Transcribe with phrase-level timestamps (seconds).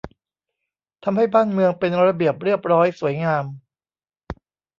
[1.03, 3.45] ทำให้บ้านเมืองเป็นระเบียบเรียบร้อย สวยงาม